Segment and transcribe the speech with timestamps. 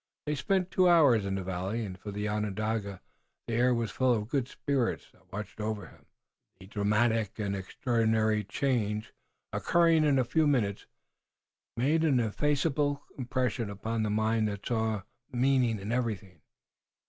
[0.25, 3.01] They spent two hours in the valley, and for the Onondaga
[3.45, 6.07] the air was full of the good spirits that watched over him.
[6.59, 9.13] The dramatic and extraordinary change,
[9.53, 10.87] occurring in a few minutes,
[11.77, 16.41] made an ineffaceable impression upon a mind that saw meaning in everything.